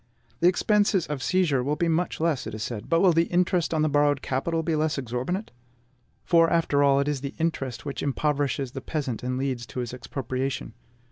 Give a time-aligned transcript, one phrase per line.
[0.39, 3.71] The expenses of seizure will be much less, it is said; but will the interest
[3.71, 5.51] on the borrowed capital be less exorbitant?
[6.25, 10.73] For, after all, it is interest which impoverishes the peasant and leads to his expropriation.